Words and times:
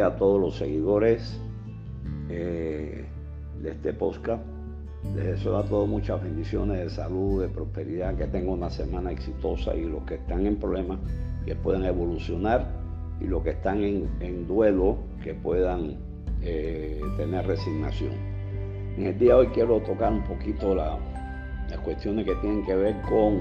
a 0.00 0.16
todos 0.16 0.40
los 0.40 0.56
seguidores 0.56 1.40
eh, 2.28 3.04
de 3.62 3.70
este 3.70 3.92
podcast. 3.92 4.42
Les 5.14 5.24
deseo 5.24 5.56
a 5.56 5.64
todos 5.64 5.88
muchas 5.88 6.22
bendiciones 6.22 6.78
de 6.78 6.90
salud, 6.90 7.42
de 7.42 7.48
prosperidad, 7.48 8.16
que 8.16 8.26
tengan 8.26 8.50
una 8.50 8.70
semana 8.70 9.12
exitosa 9.12 9.74
y 9.74 9.84
los 9.84 10.02
que 10.04 10.16
están 10.16 10.46
en 10.46 10.56
problemas 10.56 10.98
que 11.44 11.54
puedan 11.54 11.84
evolucionar 11.84 12.66
y 13.20 13.24
los 13.24 13.42
que 13.42 13.50
están 13.50 13.82
en, 13.82 14.46
duelo 14.46 14.96
que 15.22 15.34
puedan 15.34 15.96
eh, 16.42 17.00
tener 17.16 17.46
resignación. 17.46 18.12
En 18.96 19.06
el 19.06 19.18
día 19.18 19.34
de 19.34 19.34
hoy 19.34 19.46
quiero 19.48 19.80
tocar 19.80 20.12
un 20.12 20.24
poquito 20.24 20.74
las 20.74 20.98
cuestiones 21.84 22.24
que 22.24 22.34
tienen 22.36 22.64
que 22.64 22.74
ver 22.74 22.96
con 23.02 23.40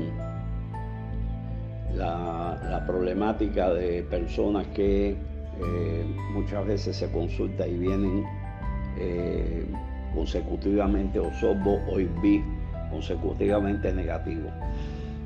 la, 1.96 2.84
problemática 2.86 3.74
de 3.74 4.04
personas 4.04 4.68
que 4.68 5.16
eh, 5.62 6.05
muchas 6.34 6.66
veces 6.66 6.95
se 6.95 7.12
consulta 7.12 7.68
y 7.68 7.77
vienen 7.77 8.23
eh, 8.98 9.66
consecutivamente 10.13 11.20
o 11.20 11.32
SOBO 11.34 11.80
o 11.91 12.00
IB 12.00 12.44
consecutivamente 12.90 13.94
negativo. 13.94 14.49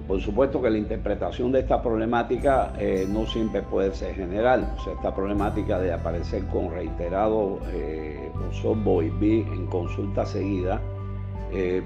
Por 0.08 0.20
supuesto 0.22 0.60
que 0.60 0.72
la 0.72 0.80
interpretación 0.80 1.52
de 1.52 1.60
esta 1.60 1.84
problemática 1.84 2.74
eh, 2.80 3.06
no 3.08 3.28
siempre 3.28 3.62
puede 3.62 3.94
ser 3.94 4.16
general. 4.16 4.76
Esta 4.92 5.14
problemática 5.14 5.80
de 5.80 5.94
aparecer 5.94 6.46
con 6.48 6.72
reiterado 6.72 7.60
eh, 7.72 8.32
o 8.64 9.04
IB 9.04 9.48
en 9.54 9.68
consulta 9.68 10.26
seguida 10.26 10.82
eh, 11.52 11.84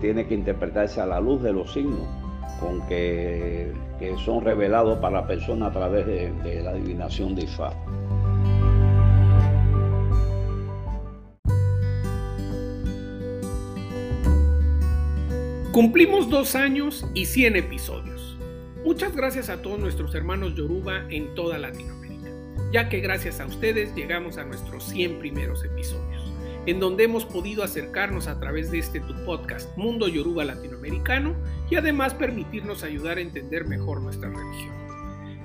tiene 0.00 0.26
que 0.26 0.34
interpretarse 0.34 1.02
a 1.02 1.06
la 1.06 1.20
luz 1.20 1.42
de 1.42 1.52
los 1.52 1.70
signos 1.72 2.19
con 2.58 2.86
que, 2.86 3.72
son 4.24 4.42
revelados 4.42 4.98
para 4.98 5.20
la 5.20 5.26
persona 5.26 5.66
a 5.66 5.72
través 5.72 6.06
de, 6.06 6.32
de 6.42 6.62
la 6.62 6.70
adivinación 6.70 7.34
de 7.34 7.42
Ifá. 7.44 7.74
Cumplimos 15.72 16.28
dos 16.28 16.56
años 16.56 17.06
y 17.14 17.26
100 17.26 17.56
episodios. 17.56 18.36
Muchas 18.84 19.14
gracias 19.14 19.50
a 19.50 19.62
todos 19.62 19.78
nuestros 19.78 20.14
hermanos 20.14 20.54
Yoruba 20.56 21.04
en 21.10 21.34
toda 21.34 21.58
Latinoamérica, 21.58 22.30
ya 22.72 22.88
que 22.88 22.98
gracias 23.00 23.38
a 23.38 23.46
ustedes 23.46 23.94
llegamos 23.94 24.36
a 24.36 24.44
nuestros 24.44 24.84
100 24.84 25.18
primeros 25.20 25.64
episodios, 25.64 26.09
en 26.66 26.80
donde 26.80 27.04
hemos 27.04 27.24
podido 27.24 27.64
acercarnos 27.64 28.26
a 28.26 28.38
través 28.38 28.70
de 28.70 28.78
este 28.78 29.00
tu 29.00 29.14
podcast 29.24 29.76
Mundo 29.76 30.08
Yoruba 30.08 30.44
Latinoamericano 30.44 31.34
y 31.70 31.76
además 31.76 32.14
permitirnos 32.14 32.82
ayudar 32.82 33.18
a 33.18 33.22
entender 33.22 33.66
mejor 33.66 34.02
nuestra 34.02 34.28
religión. 34.28 34.74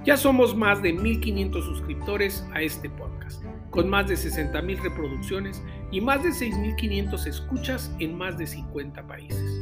Ya 0.05 0.17
somos 0.17 0.55
más 0.55 0.83
de 0.83 0.93
1.500 0.93 1.63
suscriptores 1.63 2.45
a 2.53 2.61
este 2.61 2.91
podcast, 2.91 3.43
con 3.71 3.89
más 3.89 4.07
de 4.07 4.13
60.000 4.13 4.83
reproducciones 4.83 5.63
y 5.91 5.99
más 5.99 6.21
de 6.21 6.29
6.500 6.29 7.25
escuchas 7.25 7.95
en 7.99 8.15
más 8.15 8.37
de 8.37 8.45
50 8.45 9.07
países. 9.07 9.61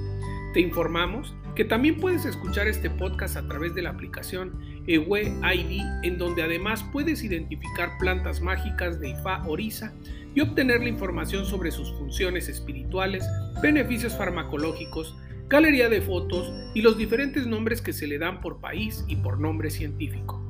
Te 0.54 0.60
informamos 0.60 1.34
que 1.56 1.64
también 1.64 1.98
puedes 1.98 2.26
escuchar 2.26 2.67
este 2.67 2.90
podcast 2.90 3.38
a 3.38 3.48
través 3.48 3.73
de 3.73 3.84
la 3.84 3.92
aplicación 3.92 4.60
Ewe 4.86 5.34
ID, 5.42 5.82
en 6.04 6.17
donde 6.17 6.44
además 6.44 6.84
puedes 6.92 7.23
identificar 7.23 7.92
plantas 8.00 8.42
mágicas 8.42 9.00
de 9.00 9.12
Ifa 9.12 9.44
Orisa 9.48 9.94
y 10.36 10.42
obtener 10.42 10.81
la 10.81 10.89
información 10.89 11.45
sobre 11.45 11.72
sus 11.72 11.92
funciones 11.94 12.50
espirituales, 12.50 13.26
beneficios 13.62 14.17
farmacológicos, 14.17 15.16
galería 15.48 15.89
de 15.89 16.02
fotos 16.02 16.52
y 16.73 16.81
los 16.81 16.98
diferentes 16.98 17.45
nombres 17.45 17.81
que 17.81 17.94
se 17.94 18.08
le 18.08 18.17
dan 18.17 18.42
por 18.42 18.59
país 18.59 19.06
y 19.08 19.17
por 19.17 19.39
nombre 19.39 19.70
científico. 19.70 20.42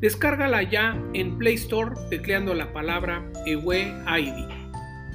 Descárgala 0.00 0.62
ya 0.62 0.96
en 1.12 1.38
Play 1.38 1.54
Store 1.54 1.94
tecleando 2.08 2.54
la 2.54 2.72
palabra 2.72 3.24
Ewe 3.46 3.92
ID. 4.06 4.48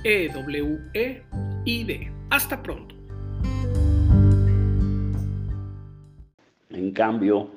E-W-E-I-D. 0.03 2.11
Hasta 2.29 2.61
pronto. 2.61 2.93
En 6.69 6.91
cambio, 6.91 7.51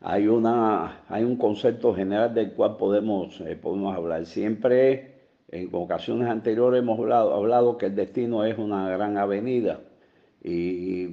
hay, 0.00 0.28
una, 0.28 1.02
hay 1.08 1.24
un 1.24 1.36
concepto 1.36 1.94
general 1.94 2.32
del 2.32 2.52
cual 2.52 2.76
podemos, 2.78 3.38
eh, 3.42 3.56
podemos 3.56 3.94
hablar. 3.94 4.24
Siempre, 4.24 5.11
en 5.52 5.68
ocasiones 5.72 6.28
anteriores, 6.28 6.80
hemos 6.82 6.98
hablado, 6.98 7.76
que 7.76 7.86
el 7.86 7.94
destino 7.94 8.44
es 8.44 8.58
una 8.58 8.88
gran 8.88 9.18
avenida. 9.18 9.80
Y, 10.42 11.06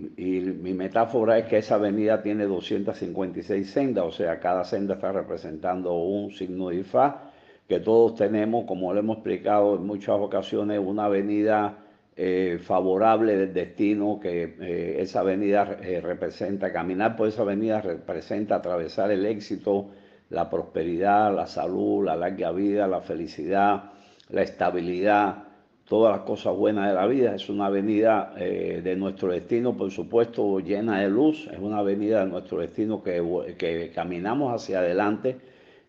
mi 0.61 0.73
metáfora 0.73 1.37
es 1.37 1.45
que 1.45 1.57
esa 1.57 1.75
avenida 1.75 2.21
tiene 2.23 2.45
256 2.45 3.69
sendas, 3.69 4.05
o 4.05 4.11
sea, 4.11 4.39
cada 4.39 4.63
senda 4.63 4.95
está 4.95 5.11
representando 5.11 5.93
un 5.93 6.31
signo 6.31 6.69
de 6.69 6.77
Ifá, 6.77 7.31
que 7.67 7.79
todos 7.79 8.15
tenemos, 8.15 8.65
como 8.65 8.93
lo 8.93 8.99
hemos 8.99 9.17
explicado 9.17 9.75
en 9.75 9.85
muchas 9.85 10.15
ocasiones, 10.19 10.79
una 10.83 11.05
avenida 11.05 11.77
eh, 12.15 12.59
favorable 12.61 13.37
del 13.37 13.53
destino 13.53 14.19
que 14.21 14.55
eh, 14.59 14.97
esa 14.99 15.19
avenida 15.19 15.77
eh, 15.81 16.01
representa. 16.01 16.71
Caminar 16.73 17.15
por 17.15 17.27
esa 17.27 17.43
avenida 17.43 17.81
representa 17.81 18.55
atravesar 18.55 19.11
el 19.11 19.25
éxito, 19.25 19.89
la 20.29 20.49
prosperidad, 20.49 21.33
la 21.35 21.45
salud, 21.45 22.05
la 22.05 22.15
larga 22.15 22.51
vida, 22.51 22.87
la 22.87 23.01
felicidad, 23.01 23.91
la 24.29 24.41
estabilidad, 24.43 25.43
todas 25.85 26.15
las 26.17 26.25
cosas 26.25 26.55
buenas 26.55 26.87
de 26.87 26.95
la 26.95 27.07
vida. 27.07 27.35
Es 27.35 27.49
una 27.49 27.65
avenida 27.67 28.33
de 28.35 28.95
nuestro 28.95 29.31
destino, 29.31 29.75
por 29.75 29.91
supuesto, 29.91 30.59
llena 30.59 31.01
de 31.01 31.09
luz. 31.09 31.47
Es 31.51 31.59
una 31.59 31.79
avenida 31.79 32.23
de 32.23 32.31
nuestro 32.31 32.59
destino 32.59 33.03
que, 33.03 33.55
que 33.57 33.91
caminamos 33.93 34.53
hacia 34.53 34.79
adelante 34.79 35.37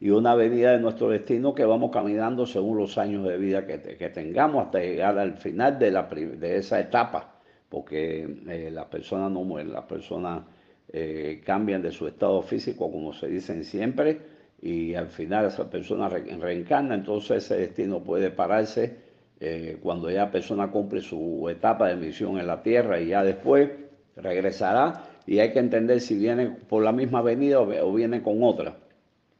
y 0.01 0.09
una 0.09 0.33
avenida 0.33 0.73
de 0.73 0.79
nuestro 0.79 1.11
destino 1.11 1.55
que 1.55 1.65
vamos 1.65 1.91
caminando 1.93 2.47
según 2.47 2.79
los 2.79 2.97
años 2.97 3.23
de 3.29 3.37
vida 3.37 3.67
que, 3.67 4.09
tengamos 4.09 4.65
hasta 4.65 4.81
llegar 4.81 5.19
al 5.19 5.35
final 5.35 5.79
de, 5.79 5.91
la, 5.91 6.05
de 6.05 6.57
esa 6.57 6.81
etapa, 6.81 7.35
porque 7.69 8.27
eh, 8.49 8.71
las 8.73 8.87
personas 8.87 9.31
no 9.31 9.45
mueren, 9.45 9.73
las 9.73 9.85
personas 9.85 10.43
eh, 10.91 11.43
cambian 11.45 11.83
de 11.83 11.93
su 11.93 12.09
estado 12.09 12.41
físico, 12.41 12.91
como 12.91 13.13
se 13.13 13.29
dicen 13.29 13.63
siempre, 13.63 14.19
y 14.63 14.95
al 14.95 15.09
final 15.09 15.47
esa 15.47 15.71
persona 15.71 16.09
reencarna, 16.09 16.95
entonces 16.95 17.45
ese 17.45 17.57
destino 17.57 18.01
puede 18.01 18.31
pararse 18.31 18.97
eh, 19.41 19.79
cuando 19.83 20.11
ya 20.11 20.25
la 20.25 20.31
persona 20.31 20.71
cumple 20.71 21.01
su 21.01 21.49
etapa 21.49 21.89
de 21.89 21.97
misión 21.97 22.39
en 22.39 22.47
la 22.47 22.63
tierra 22.63 23.01
y 23.01 23.09
ya 23.09 23.25
después 23.25 23.71
regresará 24.17 25.05
y 25.27 25.39
hay 25.39 25.53
que 25.53 25.61
entender 25.61 26.01
si 26.01 26.17
viene 26.19 26.49
por 26.49 26.83
la 26.83 26.93
misma 26.93 27.21
avenida 27.21 27.61
o 27.61 27.93
viene 27.95 28.23
con 28.23 28.43
otra. 28.43 28.77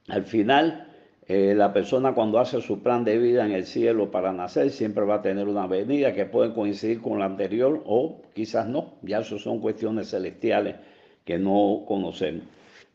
Al 0.09 0.25
final, 0.25 0.87
eh, 1.29 1.55
la 1.55 1.73
persona 1.73 2.15
cuando 2.15 2.39
hace 2.39 2.61
su 2.61 2.83
plan 2.83 3.05
de 3.05 3.19
vida 3.19 3.45
en 3.45 3.53
el 3.53 3.65
cielo 3.65 4.11
para 4.11 4.33
nacer 4.33 4.71
siempre 4.71 5.05
va 5.05 5.17
a 5.17 5.23
tener 5.23 5.47
una 5.49 5.67
venida 5.67 6.13
que 6.13 6.25
puede 6.25 6.53
coincidir 6.53 7.01
con 7.01 7.19
la 7.19 7.27
anterior 7.27 7.83
o 7.87 8.23
quizás 8.35 8.67
no. 8.67 8.95
Ya 9.03 9.21
eso 9.21 9.39
son 9.39 9.61
cuestiones 9.61 10.11
celestiales 10.11 10.77
que 11.25 11.39
no 11.39 11.85
conocemos. 11.87 12.45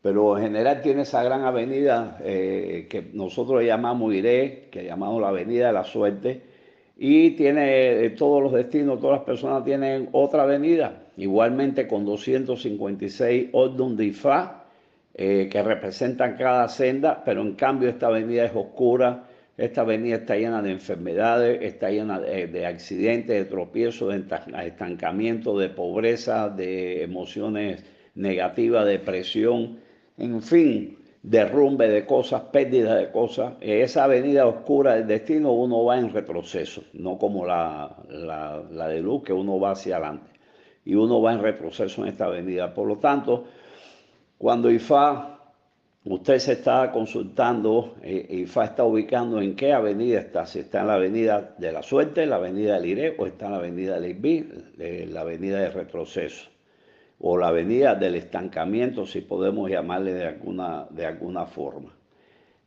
Pero 0.02 0.36
en 0.36 0.44
general 0.44 0.82
tiene 0.82 1.02
esa 1.02 1.22
gran 1.22 1.42
avenida 1.42 2.18
eh, 2.22 2.86
que 2.88 3.10
nosotros 3.12 3.62
llamamos 3.64 4.14
Iré, 4.14 4.68
que 4.70 4.84
llamamos 4.84 5.20
la 5.20 5.28
avenida 5.28 5.68
de 5.68 5.72
la 5.72 5.84
suerte, 5.84 6.42
y 6.96 7.32
tiene 7.32 8.04
eh, 8.04 8.10
todos 8.10 8.42
los 8.42 8.52
destinos, 8.52 9.00
todas 9.00 9.18
las 9.18 9.26
personas 9.26 9.64
tienen 9.64 10.08
otra 10.12 10.44
avenida, 10.44 11.02
igualmente 11.16 11.86
con 11.86 12.04
256 12.06 13.50
Ordun 13.52 13.96
de 13.96 14.14
eh, 15.14 15.48
que 15.50 15.62
representan 15.62 16.36
cada 16.36 16.68
senda, 16.68 17.22
pero 17.24 17.42
en 17.42 17.54
cambio 17.54 17.88
esta 17.88 18.06
avenida 18.06 18.44
es 18.44 18.52
oscura, 18.54 19.24
esta 19.56 19.82
avenida 19.82 20.16
está 20.16 20.36
llena 20.36 20.62
de 20.62 20.72
enfermedades, 20.72 21.62
está 21.62 21.90
llena 21.90 22.20
de, 22.20 22.66
accidentes, 22.66 23.36
de 23.36 23.44
tropiezos, 23.46 24.12
de 24.12 24.66
estancamiento, 24.66 25.58
de 25.58 25.70
pobreza, 25.70 26.50
de 26.50 27.02
emociones 27.02 27.82
negativas, 28.14 28.84
depresión, 28.84 29.78
en 30.18 30.42
fin, 30.42 30.98
derrumbe 31.22 31.88
de 31.88 32.06
cosas, 32.06 32.42
pérdida 32.52 32.94
de 32.94 33.10
cosas. 33.10 33.54
Esa 33.60 34.04
avenida 34.04 34.46
oscura 34.46 34.94
del 34.94 35.06
destino 35.06 35.52
uno 35.52 35.84
va 35.84 35.98
en 35.98 36.12
retroceso, 36.12 36.82
no 36.92 37.18
como 37.18 37.44
la, 37.44 37.96
la 38.70 38.88
de 38.88 39.00
luz 39.00 39.24
que 39.24 39.32
uno 39.32 39.58
va 39.58 39.72
hacia 39.72 39.96
adelante. 39.96 40.30
Y 40.84 40.94
uno 40.94 41.20
va 41.20 41.32
en 41.32 41.42
retroceso 41.42 42.02
en 42.02 42.08
esta 42.08 42.26
avenida. 42.26 42.72
Por 42.72 42.86
lo 42.86 42.98
tanto, 42.98 43.44
cuando 44.38 44.70
IFA, 44.70 45.40
usted 46.04 46.38
se 46.38 46.52
está 46.52 46.92
consultando, 46.92 47.96
eh, 48.02 48.26
IFA 48.42 48.64
está 48.64 48.84
ubicando 48.84 49.40
en 49.40 49.56
qué 49.56 49.72
avenida 49.72 50.20
está, 50.20 50.46
si 50.46 50.60
está 50.60 50.82
en 50.82 50.86
la 50.88 50.94
avenida 50.94 51.54
de 51.56 51.72
la 51.72 51.82
suerte, 51.82 52.26
la 52.26 52.36
avenida 52.36 52.74
del 52.74 52.86
IRE, 52.86 53.16
o 53.18 53.26
está 53.26 53.46
en 53.46 53.52
la 53.52 53.58
avenida 53.58 53.98
del 53.98 54.10
IBI, 54.10 55.06
la 55.08 55.22
avenida 55.22 55.58
de 55.58 55.70
retroceso, 55.70 56.50
o 57.20 57.36
la 57.38 57.48
avenida 57.48 57.94
del 57.94 58.14
estancamiento, 58.16 59.06
si 59.06 59.22
podemos 59.22 59.70
llamarle 59.70 60.14
de 60.14 60.26
alguna, 60.26 60.86
de 60.90 61.06
alguna 61.06 61.46
forma. 61.46 61.94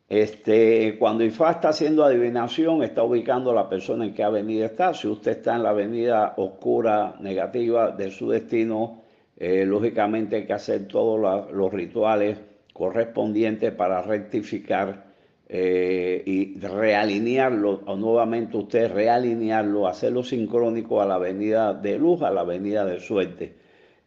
Este, 0.10 0.98
cuando 0.98 1.24
IFA 1.24 1.52
está 1.52 1.70
haciendo 1.70 2.04
adivinación, 2.04 2.82
está 2.82 3.04
ubicando 3.04 3.52
a 3.52 3.54
la 3.54 3.70
persona 3.70 4.06
en 4.06 4.14
qué 4.16 4.24
avenida 4.24 4.66
está. 4.66 4.92
Si 4.96 5.08
usted 5.08 5.34
está 5.34 5.56
en 5.56 5.62
la 5.62 5.70
avenida 5.70 6.34
oscura, 6.38 7.16
negativa 7.20 7.92
de 7.92 8.10
su 8.10 8.30
destino, 8.30 9.04
eh, 9.38 9.66
lógicamente 9.66 10.38
hay 10.38 10.46
que 10.48 10.54
hacer 10.54 10.88
todos 10.88 11.52
los 11.54 11.72
rituales 11.72 12.40
correspondientes 12.74 13.72
para 13.74 14.02
rectificar 14.02 15.10
eh, 15.48 16.24
y 16.26 16.60
realinearlo, 16.60 17.82
o 17.86 17.96
nuevamente 17.96 18.58
usted 18.58 18.92
realinearlo, 18.92 19.88
hacerlo 19.88 20.24
sincrónico 20.24 21.02
a 21.02 21.06
la 21.06 21.20
venida 21.20 21.74
de 21.74 22.00
luz, 22.00 22.24
a 22.24 22.32
la 22.32 22.44
venida 22.44 22.84
de 22.84 23.00
suerte. 23.00 23.59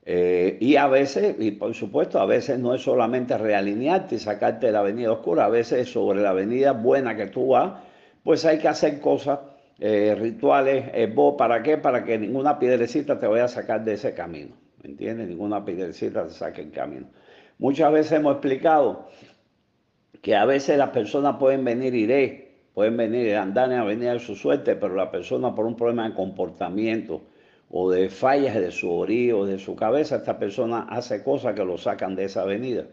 Eh, 0.05 0.59
y 0.61 0.77
a 0.77 0.89
veces, 0.89 1.37
y 1.39 1.53
por 1.53 1.75
supuesto, 1.75 2.19
a 2.19 2.27
veces 2.27 2.59
no 2.59 2.75
es 2.75 2.83
solamente 2.83 3.39
realinearte 3.39 4.17
y 4.17 4.19
sacarte 4.19 4.67
de 4.67 4.73
la 4.73 4.81
avenida 4.81 5.13
oscura, 5.13 5.45
a 5.45 5.49
veces 5.49 5.91
sobre 5.91 6.21
la 6.21 6.31
avenida 6.31 6.73
buena 6.73 7.17
que 7.17 7.27
tú 7.27 7.49
vas, 7.49 7.81
pues 8.25 8.45
hay 8.45 8.59
que 8.59 8.69
hacer 8.69 9.01
cosas, 9.01 9.39
eh, 9.79 10.15
rituales, 10.19 11.15
vos, 11.15 11.35
¿para 11.39 11.63
qué? 11.63 11.79
Para 11.79 12.05
que 12.05 12.19
ninguna 12.19 12.59
piedrecita 12.59 13.19
te 13.19 13.27
vaya 13.27 13.45
a 13.45 13.49
sacar 13.49 13.85
de 13.85 13.95
ese 13.95 14.15
camino, 14.15 14.57
¿me 14.83 14.91
entiendes? 14.91 15.29
Ninguna 15.29 15.65
piedrecita 15.65 16.25
te 16.25 16.31
saque 16.31 16.63
el 16.63 16.71
camino. 16.73 17.07
Muchas 17.59 17.93
veces 17.93 18.13
hemos 18.13 18.33
explicado 18.33 19.09
que 20.21 20.35
a 20.37 20.45
veces 20.45 20.79
las 20.79 20.91
personas 20.91 21.37
pueden 21.37 21.65
venir 21.65 21.95
iré, 21.95 22.59
pueden 22.75 22.97
venir 22.97 23.27
y 23.27 23.33
andar 23.33 23.71
en 23.71 23.77
la 23.77 23.83
avenida 23.83 24.13
de 24.15 24.19
su 24.21 24.35
suerte, 24.35 24.77
pero 24.77 24.95
la 24.95 25.11
persona 25.11 25.55
por 25.55 25.67
un 25.67 25.77
problema 25.77 26.09
de 26.09 26.15
comportamiento 26.15 27.23
o 27.73 27.91
de 27.91 28.11
fallas 28.11 28.55
de 28.55 28.71
su 28.71 28.93
orío 28.93 29.41
o 29.41 29.47
de 29.47 29.59
su 29.59 29.75
cabeza, 29.75 30.17
esta 30.17 30.39
persona 30.39 30.87
hace 30.91 31.25
cosas 31.25 31.55
que 31.55 31.65
lo 31.65 31.79
sacan 31.79 32.15
de 32.15 32.25
esa 32.25 32.43
avenida. 32.43 32.85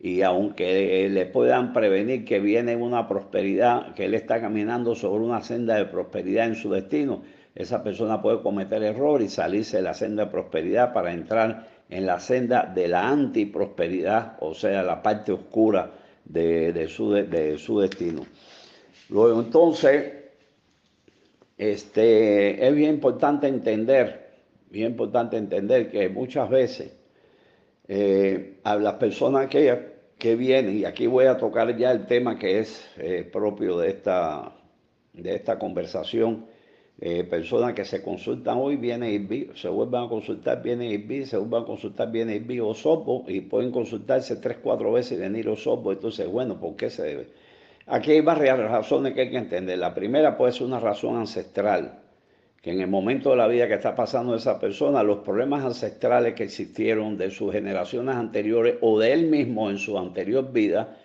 Y 0.00 0.22
aunque 0.22 1.08
le 1.10 1.26
puedan 1.26 1.72
prevenir 1.72 2.24
que 2.24 2.40
viene 2.40 2.74
una 2.76 3.08
prosperidad, 3.08 3.94
que 3.94 4.06
él 4.06 4.14
está 4.14 4.40
caminando 4.40 4.94
sobre 4.94 5.24
una 5.24 5.42
senda 5.42 5.76
de 5.76 5.84
prosperidad 5.86 6.46
en 6.46 6.54
su 6.54 6.70
destino, 6.70 7.22
esa 7.54 7.82
persona 7.82 8.22
puede 8.22 8.42
cometer 8.42 8.82
error 8.82 9.20
y 9.22 9.28
salirse 9.28 9.78
de 9.78 9.82
la 9.82 9.94
senda 9.94 10.24
de 10.24 10.30
prosperidad 10.30 10.92
para 10.92 11.12
entrar 11.12 11.66
en 11.90 12.06
la 12.06 12.18
senda 12.18 12.64
de 12.64 12.88
la 12.88 13.08
antiprosperidad, 13.08 14.36
o 14.40 14.54
sea, 14.54 14.82
la 14.82 15.02
parte 15.02 15.32
oscura 15.32 15.90
de, 16.24 16.86
su, 16.88 17.10
de, 17.10 17.58
su, 17.58 17.80
destino. 17.80 18.22
Luego 19.10 19.40
entonces, 19.40 20.21
este, 21.70 22.66
es 22.66 22.74
bien 22.74 22.94
importante 22.94 23.46
entender, 23.46 24.30
bien 24.68 24.90
importante 24.92 25.36
entender 25.36 25.90
que 25.90 26.08
muchas 26.08 26.50
veces 26.50 26.92
eh, 27.86 28.58
a 28.64 28.74
las 28.76 28.94
personas 28.94 29.46
que, 29.46 29.92
que 30.18 30.34
vienen, 30.34 30.78
y 30.78 30.84
aquí 30.84 31.06
voy 31.06 31.26
a 31.26 31.36
tocar 31.36 31.76
ya 31.76 31.92
el 31.92 32.06
tema 32.06 32.36
que 32.36 32.58
es 32.58 32.84
eh, 32.96 33.28
propio 33.32 33.78
de 33.78 33.90
esta, 33.90 34.52
de 35.12 35.36
esta 35.36 35.56
conversación, 35.58 36.46
eh, 37.00 37.22
personas 37.24 37.74
que 37.74 37.84
se 37.84 38.02
consultan 38.02 38.58
hoy 38.58 38.76
vienen 38.76 39.10
IRB, 39.10 39.56
se 39.56 39.68
vuelven 39.68 40.02
a 40.02 40.08
consultar 40.08 40.62
vienen 40.62 40.90
IRB, 40.90 41.26
se 41.26 41.36
vuelven 41.36 41.62
a 41.62 41.66
consultar 41.66 42.10
vienen 42.10 42.44
IRB 42.44 42.64
o 42.66 42.74
SOPO 42.74 43.24
y 43.28 43.40
pueden 43.40 43.70
consultarse 43.70 44.36
tres, 44.36 44.58
cuatro 44.62 44.92
veces 44.92 45.18
y 45.18 45.20
venir 45.20 45.48
o 45.48 45.56
SOPO. 45.56 45.92
Entonces, 45.92 46.26
bueno, 46.28 46.58
¿por 46.58 46.74
qué 46.74 46.90
se 46.90 47.02
debe? 47.04 47.41
Aquí 47.86 48.12
hay 48.12 48.20
varias 48.20 48.58
razones 48.58 49.14
que 49.14 49.22
hay 49.22 49.30
que 49.30 49.38
entender. 49.38 49.78
La 49.78 49.94
primera 49.94 50.36
puede 50.36 50.52
ser 50.52 50.66
una 50.66 50.80
razón 50.80 51.16
ancestral, 51.16 52.00
que 52.62 52.70
en 52.70 52.80
el 52.80 52.88
momento 52.88 53.30
de 53.30 53.36
la 53.36 53.48
vida 53.48 53.66
que 53.68 53.74
está 53.74 53.94
pasando 53.94 54.34
esa 54.34 54.58
persona, 54.60 55.02
los 55.02 55.18
problemas 55.18 55.64
ancestrales 55.64 56.34
que 56.34 56.44
existieron 56.44 57.16
de 57.16 57.30
sus 57.30 57.52
generaciones 57.52 58.14
anteriores 58.14 58.76
o 58.80 58.98
de 58.98 59.12
él 59.12 59.26
mismo 59.26 59.70
en 59.70 59.78
su 59.78 59.98
anterior 59.98 60.52
vida, 60.52 60.96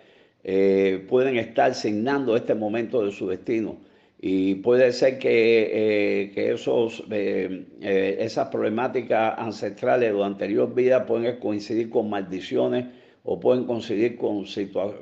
eh, 0.44 1.04
pueden 1.08 1.36
estar 1.36 1.74
signando 1.74 2.36
este 2.36 2.54
momento 2.54 3.04
de 3.04 3.10
su 3.12 3.28
destino 3.28 3.78
y 4.20 4.56
puede 4.56 4.92
ser 4.92 5.18
que, 5.18 6.32
eh, 6.34 6.52
esos, 6.52 7.04
eh, 7.10 7.66
eh, 7.80 8.16
esas 8.20 8.48
problemáticas 8.48 9.38
ancestrales 9.38 10.12
o 10.12 10.24
anterior 10.24 10.74
vida 10.74 11.06
pueden 11.06 11.38
coincidir 11.38 11.88
con 11.88 12.10
maldiciones 12.10 12.86
o 13.24 13.38
pueden 13.38 13.64
coincidir 13.64 14.16
con, 14.16 14.44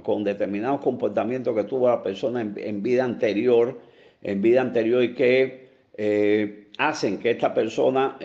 con 0.03 0.25
determinados 0.25 0.81
comportamientos 0.81 1.55
que 1.55 1.65
tuvo 1.65 1.89
la 1.89 2.03
persona 2.03 2.41
en, 2.41 2.83
vida 2.83 3.05
anterior, 3.05 3.79
en 4.23 4.43
vida 4.43 4.61
anterior 4.61 5.03
y 5.05 5.15
que 5.15 5.67
hacen 6.79 7.19
que 7.19 7.31
esta 7.31 7.55
persona, 7.55 8.19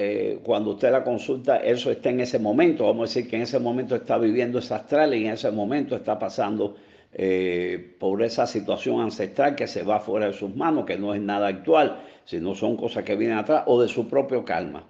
cuando 0.43 0.71
usted 0.71 0.91
la 0.91 1.03
consulta, 1.03 1.57
eso 1.57 1.91
esté 1.91 2.09
en 2.09 2.21
ese 2.21 2.39
momento. 2.39 2.85
Vamos 2.85 3.09
a 3.09 3.13
decir 3.13 3.29
que 3.29 3.35
en 3.37 3.43
ese 3.43 3.59
momento 3.59 3.95
está 3.95 4.17
viviendo 4.17 4.59
esa 4.59 4.77
astral 4.77 5.13
y 5.13 5.25
en 5.25 5.33
ese 5.33 5.51
momento 5.51 5.95
está 5.95 6.17
pasando 6.17 6.75
eh, 7.13 7.95
por 7.99 8.23
esa 8.23 8.47
situación 8.47 9.01
ancestral 9.01 9.55
que 9.55 9.67
se 9.67 9.83
va 9.83 9.99
fuera 9.99 10.27
de 10.27 10.33
sus 10.33 10.55
manos, 10.55 10.85
que 10.85 10.97
no 10.97 11.13
es 11.13 11.21
nada 11.21 11.47
actual, 11.47 11.99
sino 12.23 12.55
son 12.55 12.77
cosas 12.77 13.03
que 13.03 13.17
vienen 13.17 13.37
atrás 13.37 13.63
o 13.65 13.81
de 13.81 13.89
su 13.89 14.07
propio 14.07 14.45
calma. 14.45 14.85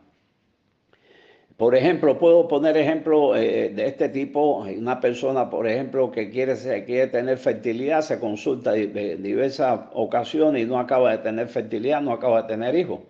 Por 1.61 1.75
ejemplo, 1.75 2.17
puedo 2.17 2.47
poner 2.47 2.75
ejemplo 2.75 3.35
eh, 3.35 3.69
de 3.69 3.85
este 3.85 4.09
tipo, 4.09 4.65
una 4.65 4.99
persona, 4.99 5.47
por 5.47 5.67
ejemplo, 5.67 6.09
que 6.11 6.31
quiere, 6.31 6.55
tener 6.55 7.37
fertilidad, 7.37 8.01
se 8.01 8.19
consulta 8.19 8.75
en 8.75 9.21
diversas 9.21 9.81
ocasiones 9.93 10.63
y 10.63 10.65
no 10.65 10.79
acaba 10.79 11.11
de 11.11 11.19
tener 11.19 11.49
fertilidad, 11.49 12.01
no 12.01 12.13
acaba 12.13 12.41
de 12.41 12.47
tener 12.47 12.73
hijos. 12.73 13.01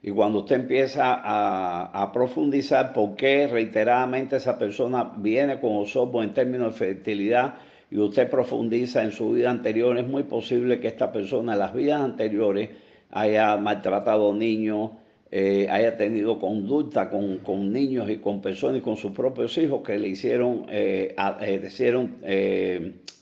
Y 0.00 0.12
cuando 0.12 0.38
usted 0.38 0.60
empieza 0.60 1.20
a, 1.24 2.12
profundizar 2.12 2.92
por 2.92 3.16
qué 3.16 3.48
reiteradamente 3.48 4.36
esa 4.36 4.56
persona 4.56 5.12
viene 5.16 5.58
con 5.58 5.78
osobos 5.78 6.24
en 6.24 6.32
términos 6.32 6.74
de 6.74 6.78
fertilidad 6.78 7.54
y 7.90 7.98
usted 7.98 8.30
profundiza 8.30 9.02
en 9.02 9.10
su 9.10 9.32
vida 9.32 9.50
anterior, 9.50 9.98
es 9.98 10.06
muy 10.06 10.22
posible 10.22 10.78
que 10.78 10.86
esta 10.86 11.10
persona 11.10 11.54
en 11.54 11.58
las 11.58 11.74
vidas 11.74 12.00
anteriores 12.00 12.70
haya 13.10 13.56
maltratado 13.56 14.32
niños, 14.32 14.90
eh, 15.30 15.66
haya 15.70 15.96
tenido 15.96 16.38
conducta 16.38 17.10
con, 17.10 17.72
niños 17.72 18.08
y 18.08 18.16
con 18.16 18.40
personas 18.40 18.78
y 18.78 18.80
con 18.80 18.96
sus 18.96 19.12
propios 19.12 19.56
hijos 19.58 19.82
que 19.82 19.98
le 19.98 20.08
hicieron, 20.08 20.66
eh, 20.70 21.14
eh, 21.40 21.62
hicieron 21.66 22.16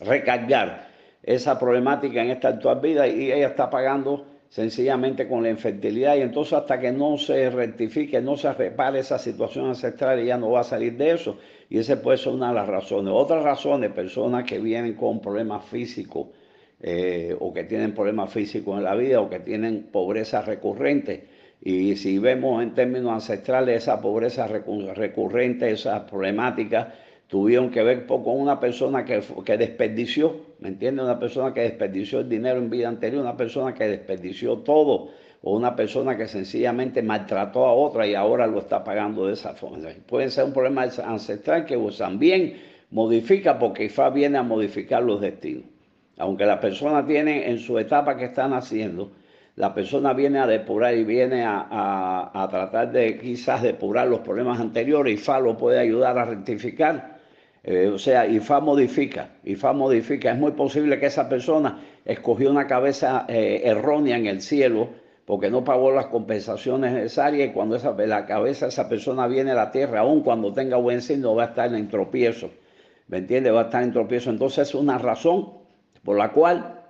recargar 0.00 0.88
esa 1.22 1.58
problemática 1.58 2.22
en 2.22 2.30
esta 2.30 2.48
actual 2.48 2.80
vida 2.80 3.08
y 3.08 3.32
ella 3.32 3.48
está 3.48 3.68
pagando 3.68 4.24
sencillamente 4.48 5.28
con 5.28 5.42
la 5.42 5.50
infertilidad 5.50 6.16
y 6.16 6.20
entonces 6.20 6.52
hasta 6.54 6.78
que 6.78 6.92
no 6.92 7.18
se 7.18 7.50
rectifique, 7.50 8.20
no 8.20 8.36
se 8.36 8.52
repare 8.52 9.00
esa 9.00 9.18
situación 9.18 9.66
ancestral, 9.66 10.20
ella 10.20 10.38
no 10.38 10.52
va 10.52 10.60
a 10.60 10.64
salir 10.64 10.96
de 10.96 11.12
eso. 11.12 11.38
Y 11.68 11.78
esa 11.78 12.00
puede 12.00 12.18
ser 12.18 12.32
una 12.32 12.48
de 12.48 12.54
las 12.54 12.68
razones. 12.68 13.12
Otras 13.14 13.42
razones, 13.42 13.90
personas 13.90 14.44
que 14.44 14.58
vienen 14.60 14.94
con 14.94 15.20
problemas 15.20 15.64
físicos 15.64 16.28
eh, 16.80 17.34
o 17.40 17.52
que 17.52 17.64
tienen 17.64 17.94
problemas 17.94 18.32
físicos 18.32 18.78
en 18.78 18.84
la 18.84 18.94
vida 18.94 19.20
o 19.20 19.28
que 19.28 19.40
tienen 19.40 19.88
pobreza 19.90 20.42
recurrente. 20.42 21.35
Y 21.60 21.96
si 21.96 22.18
vemos 22.18 22.62
en 22.62 22.74
términos 22.74 23.12
ancestrales 23.12 23.82
esa 23.82 24.00
pobreza 24.00 24.46
recurrente, 24.46 25.70
esas 25.70 26.02
problemáticas, 26.02 26.88
tuvieron 27.26 27.70
que 27.70 27.82
ver 27.82 28.06
con 28.06 28.22
una 28.26 28.60
persona 28.60 29.04
que, 29.04 29.20
que 29.44 29.56
desperdició, 29.56 30.36
¿me 30.60 30.68
entiendes? 30.68 31.04
Una 31.04 31.18
persona 31.18 31.52
que 31.52 31.62
desperdició 31.62 32.20
el 32.20 32.28
dinero 32.28 32.58
en 32.58 32.70
vida 32.70 32.88
anterior, 32.88 33.22
una 33.22 33.36
persona 33.36 33.74
que 33.74 33.88
desperdició 33.88 34.58
todo, 34.58 35.10
o 35.42 35.56
una 35.56 35.76
persona 35.76 36.16
que 36.16 36.26
sencillamente 36.26 37.02
maltrató 37.02 37.66
a 37.66 37.72
otra 37.72 38.06
y 38.06 38.14
ahora 38.14 38.46
lo 38.46 38.58
está 38.58 38.82
pagando 38.82 39.26
de 39.26 39.34
esa 39.34 39.54
forma. 39.54 39.88
Puede 40.06 40.30
ser 40.30 40.44
un 40.44 40.52
problema 40.52 40.82
ancestral 40.82 41.66
que 41.66 41.78
también 41.96 42.60
modifica, 42.90 43.58
porque 43.58 43.84
IFA 43.84 44.10
viene 44.10 44.38
a 44.38 44.42
modificar 44.42 45.02
los 45.02 45.20
destinos. 45.20 45.64
Aunque 46.18 46.46
la 46.46 46.60
persona 46.60 47.06
tiene 47.06 47.50
en 47.50 47.58
su 47.58 47.78
etapa 47.78 48.16
que 48.16 48.24
está 48.24 48.48
naciendo, 48.48 49.12
la 49.56 49.74
persona 49.74 50.12
viene 50.12 50.38
a 50.38 50.46
depurar 50.46 50.94
y 50.94 51.04
viene 51.04 51.44
a, 51.44 52.30
a 52.32 52.48
tratar 52.48 52.92
de 52.92 53.18
quizás 53.18 53.62
depurar 53.62 54.06
los 54.08 54.20
problemas 54.20 54.60
anteriores, 54.60 55.14
IFA 55.14 55.40
lo 55.40 55.56
puede 55.56 55.80
ayudar 55.80 56.18
a 56.18 56.24
rectificar 56.24 57.16
eh, 57.68 57.88
o 57.88 57.98
sea, 57.98 58.28
IFA 58.28 58.60
modifica, 58.60 59.30
IFA 59.42 59.72
modifica. 59.72 60.30
Es 60.30 60.38
muy 60.38 60.52
posible 60.52 61.00
que 61.00 61.06
esa 61.06 61.28
persona 61.28 61.80
escogió 62.04 62.48
una 62.48 62.68
cabeza 62.68 63.24
eh, 63.26 63.62
errónea 63.64 64.16
en 64.16 64.26
el 64.26 64.40
cielo 64.40 64.90
porque 65.24 65.50
no 65.50 65.64
pagó 65.64 65.90
las 65.90 66.06
compensaciones 66.06 66.92
necesarias 66.92 67.48
y 67.48 67.52
cuando 67.52 67.74
esa, 67.74 67.90
la 67.90 68.24
cabeza 68.24 68.66
de 68.66 68.68
esa 68.68 68.88
persona 68.88 69.26
viene 69.26 69.50
a 69.50 69.56
la 69.56 69.72
tierra, 69.72 70.00
aún 70.00 70.20
cuando 70.22 70.52
tenga 70.52 70.76
buen 70.76 71.02
signo, 71.02 71.34
va 71.34 71.42
a 71.42 71.46
estar 71.46 71.74
en 71.74 71.88
tropiezo. 71.88 72.50
¿Me 73.08 73.18
entiende? 73.18 73.50
Va 73.50 73.62
a 73.62 73.64
estar 73.64 73.82
en 73.82 73.92
tropiezo. 73.92 74.30
Entonces 74.30 74.68
es 74.68 74.74
una 74.76 74.98
razón 74.98 75.54
por 76.04 76.16
la 76.16 76.30
cual 76.30 76.84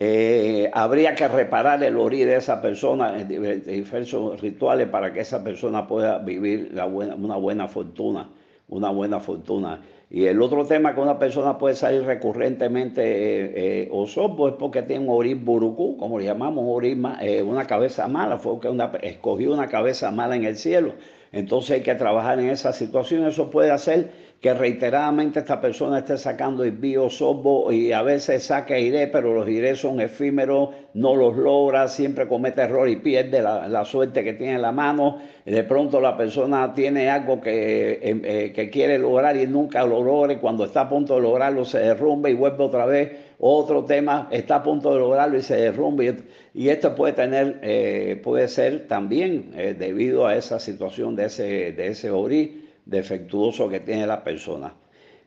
eh, 0.00 0.70
habría 0.72 1.14
que 1.14 1.28
reparar 1.28 1.84
el 1.84 1.96
orí 1.96 2.24
de 2.24 2.36
esa 2.36 2.60
persona 2.60 3.20
en 3.20 3.28
diversos 3.28 4.40
rituales 4.40 4.88
para 4.88 5.12
que 5.12 5.20
esa 5.20 5.44
persona 5.44 5.86
pueda 5.86 6.18
vivir 6.18 6.72
una 6.74 7.36
buena 7.36 7.68
fortuna 7.68 8.28
una 8.70 8.90
buena 8.90 9.20
fortuna. 9.20 9.80
Y 10.10 10.26
el 10.26 10.40
otro 10.42 10.64
tema 10.64 10.94
que 10.94 11.00
una 11.00 11.18
persona 11.18 11.58
puede 11.58 11.76
salir 11.76 12.02
recurrentemente 12.02 13.02
eh, 13.02 13.84
eh 13.84 13.88
osopo 13.92 14.48
es 14.48 14.54
porque 14.54 14.82
tiene 14.82 15.04
un 15.04 15.10
orín 15.10 15.44
burucú, 15.44 15.96
como 15.96 16.18
le 16.18 16.24
llamamos, 16.24 16.82
eh, 17.20 17.42
una 17.42 17.66
cabeza 17.66 18.08
mala, 18.08 18.38
fue 18.38 18.58
que 18.58 18.68
una, 18.68 18.90
escogió 19.02 19.52
una 19.52 19.68
cabeza 19.68 20.10
mala 20.10 20.34
en 20.34 20.44
el 20.44 20.56
cielo. 20.56 20.94
Entonces 21.32 21.70
hay 21.72 21.82
que 21.82 21.94
trabajar 21.94 22.40
en 22.40 22.48
esa 22.48 22.72
situación. 22.72 23.24
Eso 23.26 23.50
puede 23.50 23.70
hacer 23.70 24.10
que 24.40 24.54
reiteradamente 24.54 25.40
esta 25.40 25.60
persona 25.60 25.98
esté 25.98 26.16
sacando 26.16 26.64
el 26.64 26.70
biosobo 26.70 27.70
y 27.70 27.92
a 27.92 28.00
veces 28.02 28.44
saca 28.44 28.78
iré, 28.78 29.06
pero 29.08 29.34
los 29.34 29.46
iré 29.46 29.76
son 29.76 30.00
efímeros, 30.00 30.70
no 30.94 31.14
los 31.14 31.36
logra, 31.36 31.88
siempre 31.88 32.26
comete 32.26 32.62
error 32.62 32.88
y 32.88 32.96
pierde 32.96 33.42
la, 33.42 33.84
suerte 33.84 34.24
que 34.24 34.32
tiene 34.32 34.54
en 34.54 34.62
la 34.62 34.72
mano. 34.72 35.18
de 35.44 35.62
pronto 35.64 36.00
la 36.00 36.16
persona 36.16 36.72
tiene 36.72 37.10
algo 37.10 37.38
que, 37.38 37.98
eh, 38.02 38.52
que 38.54 38.70
quiere 38.70 38.98
lograr 38.98 39.36
y 39.36 39.46
nunca 39.46 39.84
lo 39.84 40.02
logra 40.02 40.38
cuando 40.38 40.64
está 40.64 40.82
a 40.82 40.88
punto 40.88 41.16
de 41.16 41.20
lograrlo 41.20 41.66
se 41.66 41.78
derrumba 41.78 42.30
y 42.30 42.34
vuelve 42.34 42.64
otra 42.64 42.86
vez 42.86 43.12
otro 43.42 43.84
tema 43.84 44.28
está 44.30 44.56
a 44.56 44.62
punto 44.62 44.92
de 44.92 45.00
lograrlo 45.00 45.38
y 45.38 45.42
se 45.42 45.56
derrumbe. 45.56 46.14
Y 46.52 46.68
esto 46.68 46.94
puede 46.94 47.14
tener, 47.14 47.58
eh, 47.62 48.20
puede 48.22 48.48
ser 48.48 48.86
también 48.86 49.52
eh, 49.56 49.74
debido 49.78 50.26
a 50.26 50.36
esa 50.36 50.60
situación 50.60 51.16
de 51.16 51.26
ese, 51.26 51.72
de 51.72 51.86
ese 51.88 52.10
orí 52.10 52.69
defectuoso 52.84 53.68
que 53.68 53.80
tiene 53.80 54.06
la 54.06 54.22
persona. 54.22 54.74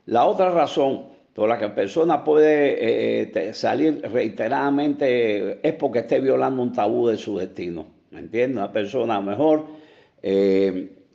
La 0.05 0.25
otra 0.25 0.51
razón 0.51 1.05
por 1.33 1.49
la 1.49 1.57
que 1.57 1.67
la 1.67 1.75
persona 1.75 2.23
puede 2.23 3.21
eh, 3.21 3.53
salir 3.53 4.01
reiteradamente 4.11 5.67
es 5.67 5.73
porque 5.73 5.99
esté 5.99 6.19
violando 6.19 6.61
un 6.61 6.73
tabú 6.73 7.07
de 7.07 7.17
su 7.17 7.37
destino. 7.37 7.85
¿Me 8.11 8.19
entiendes? 8.19 8.57
Una 8.57 8.71
persona 8.71 9.19
mejor, 9.21 9.65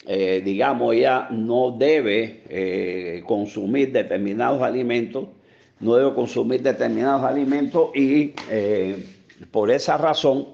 digamos, 0.06 0.96
ya 0.96 1.28
no 1.30 1.70
debe 1.78 3.22
consumir 3.24 3.92
determinados 3.92 4.60
alimentos 4.62 5.28
no 5.80 5.94
debo 5.94 6.14
consumir 6.14 6.62
determinados 6.62 7.22
alimentos 7.24 7.90
y 7.94 8.34
eh, 8.50 9.04
por 9.50 9.70
esa 9.70 9.96
razón 9.96 10.48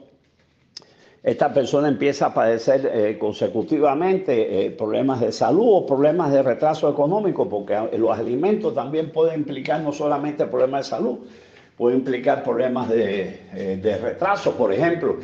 esta 1.25 1.55
persona 1.55 1.89
empieza 1.89 2.27
a 2.27 2.35
padecer 2.35 2.91
eh, 2.93 3.17
consecutivamente 3.19 4.67
eh, 4.67 4.71
problemas 4.73 5.21
de 5.21 5.33
salud 5.33 5.69
o 5.69 5.87
problemas 5.87 6.31
de 6.31 6.43
retraso 6.43 6.87
económico, 6.87 7.49
porque 7.49 7.75
los 7.97 8.17
alimentos 8.19 8.75
también 8.75 9.11
pueden 9.11 9.41
implicar 9.41 9.81
no 9.81 9.91
solamente 9.91 10.45
problemas 10.45 10.85
de 10.85 10.91
salud, 10.97 11.19
puede 11.79 11.97
implicar 11.97 12.43
problemas 12.43 12.91
de, 12.91 13.99
retraso, 14.03 14.53
por 14.53 14.71
ejemplo. 14.71 15.17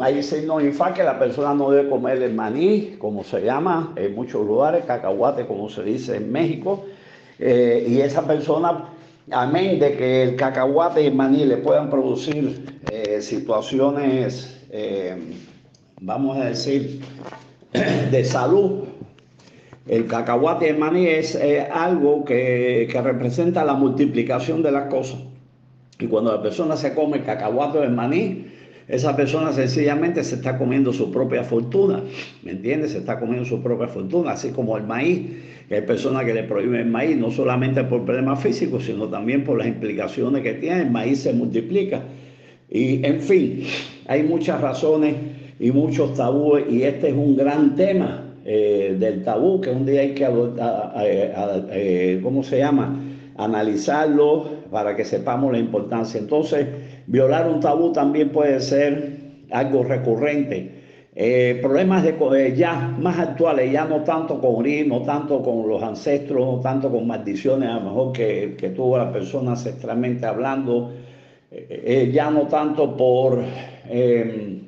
Hay 0.00 0.20
signos 0.20 0.64
INFA 0.64 0.92
que 0.92 1.04
la 1.04 1.16
persona 1.16 1.54
no 1.54 1.70
debe 1.70 1.88
comer 1.88 2.20
el 2.20 2.34
maní, 2.34 2.96
como 2.98 3.22
se 3.22 3.40
llama 3.40 3.92
en 3.94 4.16
muchos 4.16 4.44
lugares, 4.44 4.84
cacahuate, 4.84 5.46
como 5.46 5.68
se 5.68 5.84
dice 5.84 6.16
en 6.16 6.32
México, 6.32 6.86
eh, 7.38 7.86
y 7.88 8.00
esa 8.00 8.26
persona, 8.26 8.86
amén 9.30 9.78
de 9.78 9.96
que 9.96 10.22
el 10.24 10.34
cacahuate 10.34 11.02
y 11.02 11.06
el 11.06 11.14
maní 11.14 11.44
le 11.44 11.58
puedan 11.58 11.88
producir 11.88 12.77
eh, 13.18 13.22
situaciones, 13.22 14.60
eh, 14.70 15.16
vamos 16.00 16.38
a 16.38 16.46
decir, 16.46 17.00
de 18.10 18.24
salud, 18.24 18.84
el 19.86 20.06
cacahuate 20.06 20.68
el 20.68 20.78
maní 20.78 21.06
es 21.06 21.38
algo 21.72 22.24
que, 22.24 22.88
que, 22.90 23.00
representa 23.00 23.64
la 23.64 23.74
multiplicación 23.74 24.62
de 24.62 24.72
las 24.72 24.86
cosas. 24.86 25.20
Y 25.98 26.06
cuando 26.06 26.32
la 26.32 26.42
persona 26.42 26.76
se 26.76 26.94
come 26.94 27.18
el 27.18 27.24
cacahuate 27.24 27.82
el 27.82 27.92
maní, 27.92 28.46
esa 28.86 29.16
persona 29.16 29.52
sencillamente 29.52 30.22
se 30.24 30.36
está 30.36 30.56
comiendo 30.56 30.92
su 30.92 31.10
propia 31.10 31.42
fortuna, 31.42 32.02
¿me 32.42 32.52
entiendes? 32.52 32.92
Se 32.92 32.98
está 32.98 33.18
comiendo 33.18 33.44
su 33.44 33.62
propia 33.62 33.88
fortuna, 33.88 34.32
así 34.32 34.50
como 34.50 34.76
el 34.76 34.84
maíz 34.84 35.26
hay 35.70 35.82
personas 35.82 36.24
que 36.24 36.32
le 36.32 36.44
prohíben 36.44 36.80
el 36.80 36.86
maíz, 36.86 37.16
no 37.16 37.30
solamente 37.30 37.84
por 37.84 38.04
problemas 38.04 38.42
físicos, 38.42 38.84
sino 38.84 39.06
también 39.08 39.44
por 39.44 39.58
las 39.58 39.66
implicaciones 39.66 40.42
que 40.42 40.54
tiene. 40.54 40.82
El 40.82 40.90
maíz 40.90 41.20
se 41.20 41.32
multiplica. 41.32 42.02
Y 42.70 43.04
en 43.04 43.20
fin, 43.20 43.64
hay 44.06 44.22
muchas 44.22 44.60
razones 44.60 45.14
y 45.58 45.70
muchos 45.70 46.14
tabúes, 46.14 46.64
y 46.70 46.82
este 46.82 47.08
es 47.08 47.14
un 47.14 47.36
gran 47.36 47.74
tema 47.74 48.24
eh, 48.44 48.96
del 48.98 49.24
tabú 49.24 49.60
que 49.60 49.70
un 49.70 49.84
día 49.86 50.02
hay 50.02 50.14
que, 50.14 50.26
eh, 51.02 52.20
¿cómo 52.22 52.42
se 52.42 52.58
llama? 52.58 52.96
Analizarlo 53.36 54.48
para 54.70 54.94
que 54.96 55.04
sepamos 55.04 55.52
la 55.52 55.58
importancia. 55.58 56.20
Entonces, 56.20 56.66
violar 57.06 57.48
un 57.48 57.60
tabú 57.60 57.92
también 57.92 58.30
puede 58.30 58.60
ser 58.60 59.18
algo 59.50 59.82
recurrente 59.84 60.78
eh, 61.20 61.58
problemas 61.60 62.04
de, 62.04 62.54
ya 62.56 62.94
más 62.96 63.18
actuales, 63.18 63.72
ya 63.72 63.84
no 63.86 64.04
tanto 64.04 64.40
con 64.40 64.54
Uri, 64.54 64.86
no 64.86 65.02
tanto 65.02 65.42
con 65.42 65.68
los 65.68 65.82
ancestros, 65.82 66.46
no 66.46 66.60
tanto 66.60 66.92
con 66.92 67.08
maldiciones, 67.08 67.68
a 67.70 67.80
lo 67.80 67.86
mejor 67.86 68.12
que, 68.12 68.54
que 68.56 68.68
tuvo 68.68 68.98
la 68.98 69.10
persona 69.10 69.50
ancestralmente 69.50 70.26
hablando, 70.26 70.92
eh, 71.68 72.10
ya 72.12 72.30
no 72.30 72.42
tanto 72.46 72.96
por, 72.96 73.42
em, 73.88 74.60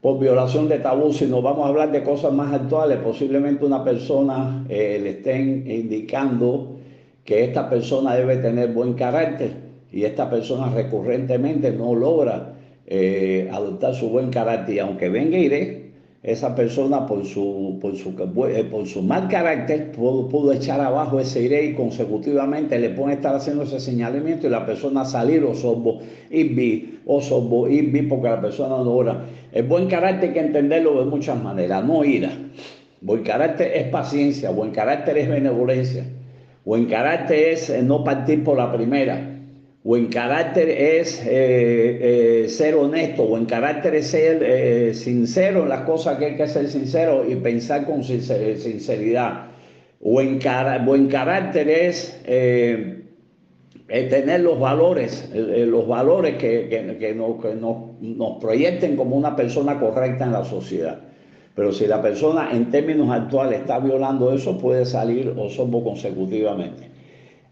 por 0.00 0.18
violación 0.18 0.68
de 0.68 0.78
tabú, 0.78 1.12
sino 1.12 1.40
vamos 1.40 1.66
a 1.66 1.68
hablar 1.68 1.92
de 1.92 2.02
cosas 2.02 2.32
más 2.32 2.52
actuales. 2.52 2.98
Posiblemente 2.98 3.64
una 3.64 3.82
persona 3.82 4.64
le 4.68 5.08
estén 5.08 5.70
indicando 5.70 6.76
que 7.24 7.44
esta 7.44 7.68
persona 7.70 8.14
debe 8.14 8.36
tener 8.36 8.72
buen 8.72 8.94
carácter 8.94 9.52
y 9.90 10.04
esta 10.04 10.28
persona 10.28 10.70
recurrentemente 10.70 11.70
no 11.70 11.94
logra 11.94 12.54
eh, 12.86 13.48
adoptar 13.50 13.94
su 13.94 14.10
buen 14.10 14.30
carácter 14.30 14.74
y 14.74 14.78
aunque 14.78 15.08
venga 15.08 15.38
iré, 15.38 15.83
esa 16.24 16.54
persona 16.54 17.06
por 17.06 17.26
su, 17.26 17.78
por 17.82 17.94
su, 17.96 18.14
eh, 18.48 18.64
por 18.64 18.86
su 18.86 19.02
mal 19.02 19.28
carácter 19.28 19.92
pudo, 19.92 20.26
pudo, 20.26 20.54
echar 20.54 20.80
abajo 20.80 21.20
ese 21.20 21.42
iré 21.42 21.66
y 21.66 21.74
consecutivamente 21.74 22.78
le 22.78 22.90
puede 22.90 23.16
estar 23.16 23.34
haciendo 23.34 23.64
ese 23.64 23.78
señalamiento 23.78 24.46
y 24.46 24.50
la 24.50 24.64
persona 24.64 25.04
salir 25.04 25.44
o 25.44 25.54
sorbo 25.54 26.00
vi 26.30 26.98
o 27.04 27.20
sorbo 27.20 27.64
vi 27.64 28.02
porque 28.08 28.28
la 28.28 28.40
persona 28.40 28.70
no 28.70 28.90
ora. 28.90 29.26
El 29.52 29.64
buen 29.64 29.86
carácter 29.86 30.30
hay 30.30 30.34
que 30.34 30.40
entenderlo 30.40 30.98
de 30.98 31.10
muchas 31.10 31.40
maneras, 31.40 31.84
no 31.84 32.02
ira. 32.02 32.30
Buen 33.02 33.22
carácter 33.22 33.70
es 33.74 33.88
paciencia, 33.88 34.48
buen 34.48 34.70
carácter 34.70 35.18
es 35.18 35.28
benevolencia, 35.28 36.06
buen 36.64 36.86
carácter 36.86 37.38
es 37.50 37.68
eh, 37.68 37.82
no 37.82 38.02
partir 38.02 38.42
por 38.42 38.56
la 38.56 38.72
primera 38.72 39.33
en 39.84 40.06
carácter 40.06 40.70
es 40.70 41.20
eh, 41.26 42.44
eh, 42.44 42.48
ser 42.48 42.74
honesto, 42.74 43.36
en 43.36 43.44
carácter 43.44 43.94
es 43.96 44.06
ser 44.06 44.42
eh, 44.42 44.94
sincero 44.94 45.64
en 45.64 45.68
las 45.68 45.82
cosas 45.82 46.16
que 46.16 46.24
hay 46.24 46.36
que 46.36 46.48
ser 46.48 46.68
sincero 46.68 47.22
y 47.28 47.36
pensar 47.36 47.84
con 47.84 48.02
sinceridad. 48.02 49.48
Buen 50.00 50.38
carácter 50.38 51.68
es 51.68 52.18
tener 53.86 54.40
los 54.40 54.58
valores, 54.58 55.30
los 55.34 55.86
valores 55.86 56.36
que, 56.36 57.14
nos, 57.14 58.38
proyecten 58.40 58.96
como 58.96 59.16
una 59.16 59.36
persona 59.36 59.78
correcta 59.78 60.24
en 60.24 60.32
la 60.32 60.44
sociedad. 60.44 60.98
Pero 61.54 61.72
si 61.72 61.86
la 61.86 62.02
persona 62.02 62.50
en 62.52 62.70
términos 62.70 63.10
actuales 63.10 63.60
está 63.60 63.78
violando 63.78 64.32
eso, 64.32 64.58
puede 64.58 64.84
salir 64.86 65.34
o 65.38 65.48
somos 65.48 65.82
consecutivamente. 65.84 66.93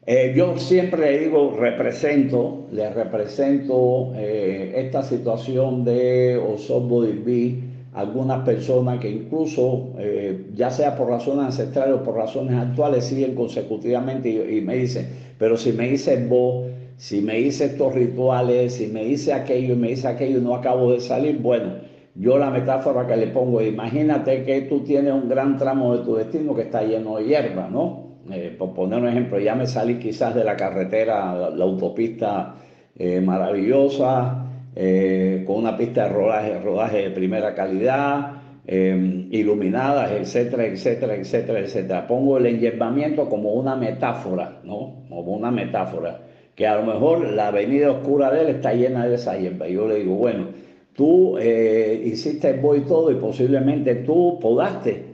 Eh, 0.05 0.33
yo 0.35 0.59
siempre 0.59 1.13
le 1.13 1.19
digo, 1.27 1.57
represento, 1.57 2.67
le 2.73 2.91
represento 2.91 4.13
eh, 4.17 4.73
esta 4.75 5.05
situación 5.05 5.85
de 5.85 6.37
Osorbo 6.39 7.05
Dirby 7.05 7.63
algunas 7.95 8.43
personas 8.45 8.99
que 8.99 9.09
incluso, 9.11 9.91
eh, 9.99 10.47
ya 10.55 10.71
sea 10.71 10.97
por 10.97 11.09
razones 11.09 11.47
ancestrales 11.47 12.01
o 12.01 12.03
por 12.03 12.17
razones 12.17 12.57
actuales, 12.57 13.05
siguen 13.05 13.37
consecutivamente 13.37 14.29
y, 14.29 14.61
me 14.61 14.77
dicen, 14.77 15.09
pero 15.39 15.57
si 15.57 15.73
me 15.73 15.91
dice 15.91 16.27
vos, 16.27 16.67
si 16.97 17.21
me 17.21 17.37
dice 17.37 17.67
estos 17.67 17.95
rituales, 17.95 18.75
si 18.75 18.89
me 18.89 19.05
dice 19.05 19.33
aquello 19.33 19.75
y 19.75 19.77
me 19.77 19.89
dice 19.89 20.09
aquello 20.09 20.41
no 20.41 20.57
acabo 20.57 20.93
de 20.93 21.01
salir, 21.01 21.39
bueno, 21.39 21.75
yo 22.17 22.39
la 22.39 22.51
metáfora 22.51 23.07
que 23.07 23.17
le 23.17 23.29
pongo, 23.29 23.63
imagínate 23.63 24.43
que 24.45 24.63
tú 24.63 24.81
tienes 24.81 25.13
un 25.13 25.29
gran 25.29 25.59
tramo 25.59 25.97
de 25.97 26.05
tu 26.05 26.17
destino 26.17 26.57
que 26.57 26.63
está 26.63 26.83
lleno 26.83 27.19
de 27.19 27.25
hierba, 27.25 27.69
¿no? 27.69 28.12
Eh, 28.31 28.55
por 28.57 28.73
poner 28.73 29.01
un 29.01 29.09
ejemplo, 29.09 29.39
ya 29.41 29.55
me 29.55 29.67
salí 29.67 29.99
quizás 29.99 30.35
de 30.35 30.45
la 30.45 30.57
carretera, 30.57 31.51
la, 31.51 31.65
autopista 31.65 32.55
eh, 32.97 33.21
maravillosa, 33.21 34.47
eh, 34.77 35.43
con 35.47 35.57
una 35.57 35.77
pista 35.77 36.05
de 36.05 36.09
rodaje, 36.11 36.61
rodaje 36.61 36.99
de 37.03 37.11
primera 37.11 37.55
calidad, 37.55 38.39
iluminadas, 38.65 40.13
etcétera, 40.13 40.67
etcétera, 40.67 41.17
etcétera, 41.17 41.59
etcétera. 41.59 42.07
Pongo 42.07 42.39
el 42.39 42.47
enyerbamiento 42.47 43.29
como 43.29 43.55
una 43.55 43.75
metáfora, 43.75 44.61
¿no? 44.63 45.05
Como 45.09 45.33
una 45.33 45.51
metáfora, 45.51 46.21
que 46.55 46.69
a 46.69 46.77
lo 46.77 46.85
mejor 46.85 47.29
la 47.29 47.49
avenida 47.49 47.91
oscura 47.91 48.31
de 48.31 48.43
él 48.43 48.49
está 48.51 48.73
llena 48.73 49.09
de 49.09 49.17
esa 49.17 49.37
hierba. 49.37 49.67
Yo 49.67 49.89
le 49.89 49.97
digo, 49.97 50.15
bueno, 50.15 50.47
tú 50.95 51.39
hiciste 51.41 52.51
el 52.51 52.85
todo 52.85 53.11
y 53.11 53.17
posiblemente 53.17 53.97
tú 53.97 54.39
podaste 54.41 55.07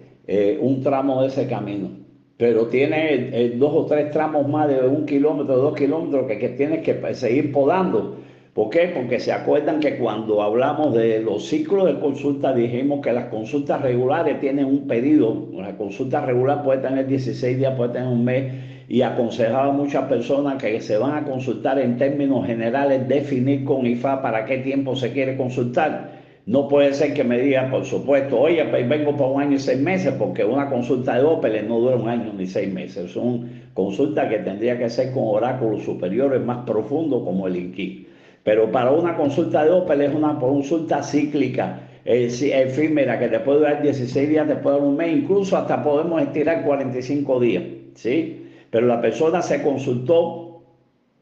un 0.61 0.83
tramo 0.83 1.23
de 1.23 1.29
ese 1.29 1.49
camino 1.49 1.98
pero 2.39 2.69
tiene 2.69 3.15
eh, 3.33 3.55
dos 3.57 3.73
o 3.75 3.85
tres 3.85 4.13
tramos 4.13 4.49
más 4.49 4.69
de 4.69 4.87
un 4.87 5.05
kilómetro, 5.05 5.57
dos 5.57 5.75
kilómetros 5.75 6.27
que, 6.29 6.39
que 6.39 6.51
tienes 6.51 6.83
que 6.83 7.15
seguir 7.15 7.53
podando. 7.53 8.17
¿Por 8.55 8.71
qué? 8.71 8.93
Porque 8.95 9.19
se 9.19 9.33
acuerdan 9.33 9.81
que 9.81 9.99
cuando 9.99 10.41
hablamos 10.41 10.95
de 10.95 11.21
los 11.21 11.47
ciclos 11.49 11.87
de 11.87 11.99
consulta 11.99 12.55
dijimos 12.55 13.01
que 13.01 13.13
las 13.13 13.27
consultas 13.27 13.83
regulares 13.83 14.41
tienen 14.41 14.67
un 14.67 14.87
pedido. 14.87 15.33
Una 15.33 15.77
consulta 15.77 16.25
regular 16.25 16.63
puede 16.63 16.81
tener 16.81 17.09
16 17.09 17.59
días, 17.59 17.75
puede 17.77 17.95
tener 17.95 18.09
un 18.09 18.25
mes 18.25 18.53
y 18.89 19.03
aconsejaba 19.03 19.67
a 19.67 19.73
muchas 19.73 20.05
personas 20.05 20.63
que 20.63 20.81
se 20.81 20.97
van 20.97 21.15
a 21.15 21.25
consultar 21.25 21.79
en 21.81 21.99
términos 21.99 22.47
generales, 22.47 23.07
definir 23.07 23.65
con 23.65 23.85
IFA 23.85 24.23
para 24.23 24.45
qué 24.45 24.59
tiempo 24.59 24.97
se 24.97 25.13
quiere 25.13 25.37
consultar 25.37 26.18
no 26.49 26.67
puede 26.67 26.95
ser 26.95 27.13
que 27.13 27.25
me 27.25 27.39
digan, 27.39 27.71
por 27.71 27.85
supuesto, 27.85 28.41
oye, 28.41 28.65
pues 28.65 28.89
vengo 28.89 29.15
por 29.15 29.33
un 29.33 29.43
año 29.43 29.57
y 29.57 29.59
seis 29.59 29.79
meses, 29.79 30.15
porque 30.19 30.47
una 30.47 30.71
consulta 30.71 31.17
de 31.17 31.23
Opel 31.23 31.69
no 31.69 31.79
dura 31.79 31.97
un 31.97 32.09
año 32.09 32.33
ni 32.33 32.47
seis 32.47 32.73
meses. 32.73 33.11
Es 33.11 33.17
una 33.17 33.47
consulta 33.75 34.27
que 34.31 34.39
tendría 34.39 34.79
que 34.79 34.89
ser 34.89 35.13
con 35.13 35.25
oráculos 35.27 35.83
superiores 35.83 36.41
más 36.43 36.65
profundos 36.65 37.23
como 37.23 37.49
el 37.49 37.57
INQI. 37.57 38.07
Pero 38.45 38.73
para 38.73 38.93
una 38.93 39.15
consulta 39.15 39.63
de 39.63 39.73
Opel 39.73 40.01
es 40.01 40.15
una 40.15 40.39
consulta 40.39 41.03
cíclica, 41.03 41.81
efímera, 42.07 43.19
que 43.19 43.29
te 43.29 43.41
puede 43.41 43.59
durar 43.59 43.83
16 43.83 44.27
días, 44.27 44.49
te 44.49 44.57
puede 44.57 44.79
dar 44.79 44.87
un 44.87 44.97
mes, 44.97 45.19
incluso 45.19 45.55
hasta 45.55 45.85
podemos 45.85 46.23
estirar 46.23 46.65
45 46.65 47.41
días. 47.41 47.65
¿sí? 47.93 48.47
Pero 48.71 48.87
la 48.87 49.03
persona 49.03 49.43
se 49.43 49.63
consultó 49.63 50.48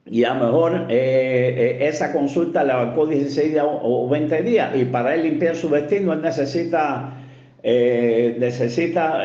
y 0.08 0.22
a 0.22 0.34
lo 0.34 0.46
mejor 0.46 0.86
eh, 0.88 1.78
eh, 1.80 1.88
esa 1.88 2.12
consulta 2.12 2.62
le 2.62 2.72
abarcó 2.72 3.06
16 3.06 3.52
días 3.52 3.66
o 3.66 4.08
20 4.08 4.42
días 4.42 4.70
y 4.76 4.84
para 4.84 5.14
él 5.14 5.24
limpiar 5.24 5.56
su 5.56 5.68
destino 5.68 6.12
él 6.12 6.22
necesita, 6.22 7.12
eh, 7.64 8.36
necesita 8.38 9.24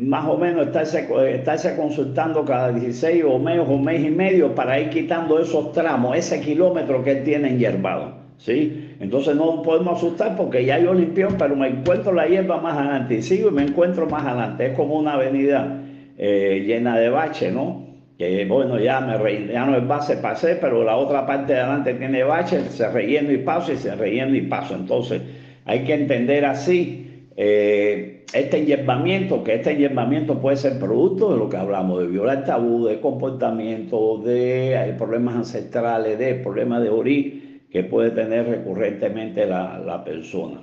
más 0.00 0.26
o 0.26 0.36
menos 0.36 0.66
estarse, 0.66 1.06
estarse 1.32 1.76
consultando 1.76 2.44
cada 2.44 2.72
16 2.72 3.22
o 3.24 3.38
menos 3.38 3.68
o 3.70 3.78
mes 3.78 4.04
y 4.04 4.10
medio 4.10 4.52
para 4.52 4.80
ir 4.80 4.90
quitando 4.90 5.38
esos 5.38 5.72
tramos, 5.72 6.16
ese 6.16 6.40
kilómetro 6.40 7.04
que 7.04 7.12
él 7.12 7.22
tiene 7.22 7.56
hierbado. 7.56 8.16
¿sí? 8.38 8.96
Entonces 8.98 9.36
no 9.36 9.62
podemos 9.62 9.98
asustar 9.98 10.34
porque 10.34 10.64
ya 10.64 10.80
yo 10.80 10.92
limpió, 10.92 11.28
pero 11.38 11.54
me 11.54 11.68
encuentro 11.68 12.12
la 12.12 12.26
hierba 12.26 12.60
más 12.60 12.76
adelante 12.76 13.14
y 13.14 13.22
sigo 13.22 13.50
y 13.50 13.52
me 13.52 13.62
encuentro 13.62 14.06
más 14.08 14.26
adelante. 14.26 14.66
Es 14.66 14.72
como 14.72 14.98
una 14.98 15.12
avenida 15.12 15.82
llena 16.18 16.98
de 16.98 17.10
baches, 17.10 17.52
¿no? 17.52 17.85
Que 18.18 18.46
bueno, 18.46 18.78
ya, 18.78 19.00
me 19.00 19.46
ya 19.52 19.66
no 19.66 19.76
es 19.76 19.86
base, 19.86 20.16
pasé, 20.16 20.56
pero 20.56 20.82
la 20.82 20.96
otra 20.96 21.26
parte 21.26 21.52
de 21.52 21.60
adelante 21.60 21.94
tiene 21.94 22.24
bache, 22.24 22.60
se 22.70 22.88
relleno 22.88 23.30
y 23.30 23.38
paso 23.38 23.72
y 23.72 23.76
se 23.76 23.94
relleno 23.94 24.34
y 24.34 24.42
paso. 24.42 24.74
Entonces, 24.74 25.20
hay 25.66 25.84
que 25.84 25.94
entender 25.94 26.44
así 26.46 27.26
eh, 27.36 28.24
este 28.32 28.64
hierbamiento, 28.64 29.44
que 29.44 29.56
este 29.56 29.76
hierbamiento 29.76 30.40
puede 30.40 30.56
ser 30.56 30.78
producto 30.78 31.32
de 31.32 31.38
lo 31.38 31.50
que 31.50 31.58
hablamos, 31.58 32.00
de 32.00 32.06
violar 32.06 32.44
tabú, 32.44 32.86
de 32.86 33.00
comportamiento, 33.00 34.22
de 34.24 34.74
eh, 34.74 34.94
problemas 34.96 35.36
ancestrales, 35.36 36.18
de 36.18 36.36
problemas 36.36 36.82
de 36.82 36.88
orí 36.88 37.60
que 37.70 37.84
puede 37.84 38.10
tener 38.12 38.46
recurrentemente 38.46 39.44
la, 39.44 39.78
la 39.78 40.02
persona. 40.02 40.62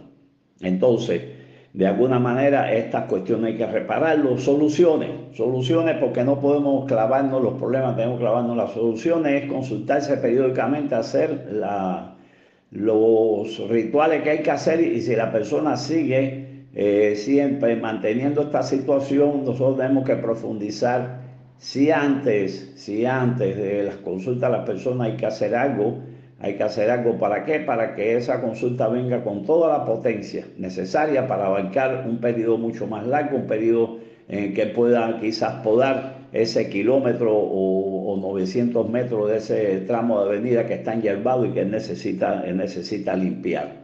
Entonces, 0.62 1.22
de 1.74 1.88
alguna 1.88 2.20
manera 2.20 2.72
estas 2.72 3.06
cuestiones 3.06 3.52
hay 3.52 3.58
que 3.58 3.66
repararlo, 3.66 4.38
soluciones, 4.38 5.10
soluciones 5.36 5.98
porque 6.00 6.24
no 6.24 6.40
podemos 6.40 6.86
clavarnos 6.86 7.42
los 7.42 7.56
problemas, 7.56 7.96
tenemos 7.96 8.20
que 8.20 8.26
clavarnos 8.26 8.56
las 8.56 8.72
soluciones, 8.74 9.44
es 9.44 9.52
consultarse 9.52 10.18
periódicamente, 10.18 10.94
hacer 10.94 11.48
los 12.70 13.70
rituales 13.70 14.22
que 14.22 14.30
hay 14.30 14.40
que 14.44 14.52
hacer 14.52 14.82
y, 14.82 15.02
si 15.02 15.16
la 15.16 15.32
persona 15.32 15.76
sigue 15.76 16.66
eh, 16.76 17.16
siempre 17.16 17.76
manteniendo 17.76 18.44
esta 18.44 18.62
situación, 18.62 19.44
nosotros 19.44 19.78
tenemos 19.78 20.06
que 20.06 20.16
profundizar. 20.16 21.24
Si 21.58 21.90
antes, 21.90 22.74
si 22.76 23.06
antes 23.06 23.58
de 23.58 23.84
las 23.84 23.96
consultas 23.98 24.50
a 24.50 24.58
la 24.58 24.66
persona 24.66 25.06
hay 25.06 25.16
que 25.16 25.26
hacer 25.26 25.56
algo, 25.56 25.98
hay 26.44 26.56
que 26.56 26.64
hacer 26.64 26.92
algo 26.92 27.18
para 27.18 27.46
qué? 27.46 27.62
Para 27.62 27.96
que 27.96 28.18
esa 28.18 28.42
consulta 28.42 28.90
venga 28.90 29.24
con 29.24 29.46
toda 29.46 29.78
la 29.78 29.86
potencia 29.86 30.46
necesaria 30.58 31.26
para 31.26 31.46
abarcar 31.46 32.04
un 32.06 32.18
periodo 32.18 32.58
mucho 32.58 32.86
más 32.86 33.08
largo, 33.08 33.38
un 33.38 33.48
periodo 33.48 34.00
en 34.28 34.54
que 34.54 34.66
pueda 34.68 35.20
quizás 35.22 35.64
podar 35.64 36.16
ese 36.34 36.70
kilómetro 36.70 37.32
o, 37.34 38.18
900 38.20 38.90
metros 38.90 39.30
de 39.30 39.38
ese 39.38 39.78
tramo 39.88 40.22
de 40.22 40.30
avenida 40.30 40.66
que 40.66 40.76
está 40.76 40.94
enyerbado 40.94 41.46
y 41.46 41.52
que 41.52 41.66
necesita, 41.66 42.44
necesita 42.44 43.16
limpiar. 43.16 43.83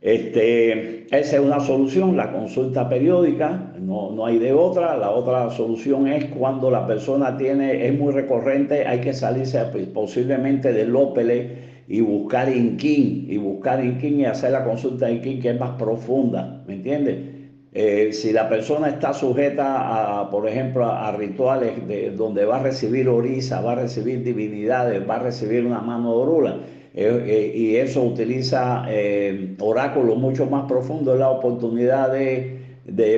Este, 0.00 1.06
esa 1.06 1.36
es 1.36 1.40
una 1.40 1.58
solución, 1.60 2.16
la 2.16 2.30
consulta 2.30 2.88
periódica, 2.88 3.72
no, 3.80 4.12
no, 4.12 4.26
hay 4.26 4.38
de 4.38 4.52
otra. 4.52 4.96
La 4.96 5.10
otra 5.10 5.50
solución 5.50 6.06
es 6.06 6.26
cuando 6.26 6.70
la 6.70 6.86
persona 6.86 7.36
tiene, 7.36 7.86
es 7.86 7.98
muy 7.98 8.12
recurrente, 8.12 8.86
hay 8.86 9.00
que 9.00 9.14
salirse 9.14 9.58
posiblemente 9.94 10.72
del 10.72 10.94
ópele 10.94 11.66
y 11.88 12.00
buscar 12.00 12.54
INKIN, 12.54 13.26
y 13.30 13.36
buscar 13.38 13.84
INKIN 13.84 14.20
y 14.20 14.24
hacer 14.26 14.52
la 14.52 14.64
consulta 14.64 15.10
INKIN 15.10 15.40
que 15.40 15.50
es 15.50 15.60
más 15.60 15.78
profunda, 15.78 16.62
¿me 16.66 16.74
entiendes? 16.74 17.36
Eh, 17.78 18.12
si 18.12 18.32
la 18.32 18.48
persona 18.48 18.88
está 18.88 19.12
sujeta 19.12 20.20
a, 20.20 20.30
por 20.30 20.48
ejemplo, 20.48 20.86
a, 20.86 21.12
rituales 21.12 21.86
de, 21.86 22.10
donde 22.10 22.46
va 22.46 22.56
a 22.56 22.62
recibir 22.62 23.06
orisa, 23.06 23.60
va 23.60 23.72
a 23.72 23.74
recibir 23.74 24.22
divinidades, 24.24 25.06
va 25.08 25.16
a 25.16 25.18
recibir 25.24 25.66
una 25.66 25.80
mano 25.80 26.12
de 26.12 26.16
orula, 26.16 26.56
eh, 26.98 27.24
eh, 27.26 27.52
y 27.54 27.76
eso 27.76 28.02
utiliza 28.02 28.86
eh, 28.88 29.54
oráculos 29.60 30.16
mucho 30.16 30.46
más 30.46 30.66
profundos, 30.66 31.18
la 31.18 31.28
oportunidad 31.28 32.10
de, 32.10 32.56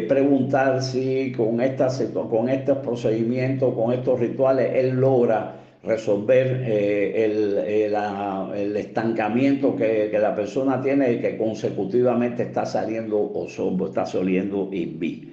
preguntar 0.08 0.82
si 0.82 1.30
con, 1.30 1.60
esta, 1.60 1.86
con 2.28 2.48
estos 2.48 2.78
procedimientos, 2.78 3.72
con 3.74 3.92
estos 3.92 4.18
rituales, 4.18 4.72
él 4.74 4.96
logra 4.96 5.60
resolver 5.84 6.64
el, 6.66 7.56
el, 7.58 8.76
estancamiento 8.76 9.76
que, 9.76 10.10
la 10.20 10.34
persona 10.34 10.82
tiene 10.82 11.12
y 11.12 11.20
que 11.20 11.36
consecutivamente 11.36 12.42
está 12.42 12.66
saliendo 12.66 13.16
o 13.16 13.46
está 13.86 14.04
saliendo 14.06 14.70
invi. 14.72 15.32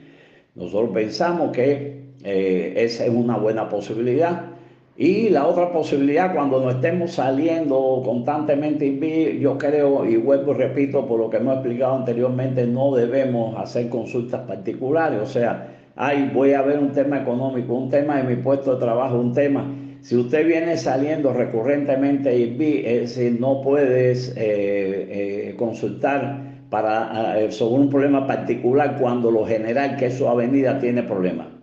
Nosotros 0.54 0.92
pensamos 0.94 1.52
que 1.52 2.12
esa 2.24 3.06
es 3.06 3.10
una 3.10 3.38
buena 3.38 3.68
posibilidad 3.70 4.55
y 4.98 5.28
la 5.28 5.46
otra 5.46 5.74
posibilidad, 5.74 6.34
cuando 6.34 6.62
no 6.62 6.70
estemos 6.70 7.12
saliendo 7.12 8.02
constantemente, 8.06 9.38
yo 9.40 9.58
creo, 9.58 10.06
y 10.06 10.16
vuelvo 10.16 10.54
y 10.54 10.56
repito 10.56 11.06
por 11.06 11.20
lo 11.20 11.30
que 11.30 11.38
hemos 11.38 11.56
explicado 11.56 11.96
anteriormente, 11.96 12.66
no 12.66 12.96
debemos 12.96 13.58
hacer 13.58 13.90
consultas 13.90 14.42
particulares. 14.48 15.20
O 15.22 15.26
sea, 15.26 15.68
ay, 15.98 16.32
voy 16.34 16.54
a 16.54 16.62
ver 16.62 16.80
un 16.80 16.94
tema 16.94 17.20
económico, 17.20 17.74
un 17.74 17.90
tema 17.90 18.22
de 18.22 18.36
mi 18.36 18.42
puesto 18.42 18.76
de 18.76 18.80
trabajo, 18.80 19.20
un 19.20 19.34
tema. 19.34 19.70
Si 20.00 20.16
usted 20.16 20.46
viene 20.48 20.78
saliendo 20.78 21.34
recurrentemente 21.34 22.34
y 22.38 22.86
es 22.86 23.16
decir, 23.16 23.38
no 23.38 23.62
puedes 23.62 24.30
eh, 24.38 25.50
eh, 25.50 25.56
consultar 25.58 26.42
para, 26.70 27.38
eh, 27.42 27.52
sobre 27.52 27.82
un 27.82 27.90
problema 27.90 28.26
particular 28.26 28.98
cuando 28.98 29.30
lo 29.30 29.46
general 29.46 29.98
que 29.98 30.06
es 30.06 30.14
su 30.14 30.28
avenida 30.28 30.80
tiene 30.80 31.04
problemas. 31.04 31.55